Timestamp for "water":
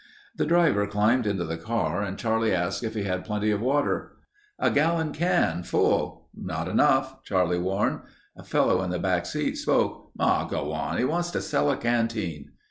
3.61-4.13